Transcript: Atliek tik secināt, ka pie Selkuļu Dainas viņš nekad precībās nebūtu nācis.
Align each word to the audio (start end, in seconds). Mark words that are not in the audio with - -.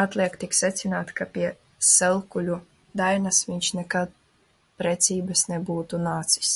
Atliek 0.00 0.34
tik 0.42 0.52
secināt, 0.56 1.08
ka 1.20 1.24
pie 1.36 1.48
Selkuļu 1.86 2.58
Dainas 3.02 3.42
viņš 3.48 3.72
nekad 3.80 4.14
precībās 4.84 5.46
nebūtu 5.54 6.04
nācis. 6.08 6.54